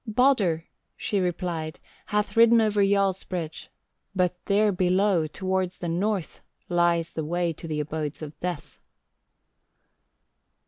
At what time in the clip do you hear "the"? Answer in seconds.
5.77-5.89, 7.11-7.23, 7.67-7.79